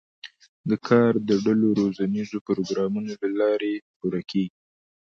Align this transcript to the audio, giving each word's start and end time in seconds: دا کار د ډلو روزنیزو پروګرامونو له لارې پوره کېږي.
دا 0.69 0.75
کار 0.87 1.13
د 1.29 1.31
ډلو 1.45 1.67
روزنیزو 1.81 2.37
پروګرامونو 2.47 3.11
له 3.21 3.27
لارې 3.39 3.73
پوره 3.97 4.21
کېږي. 4.29 4.45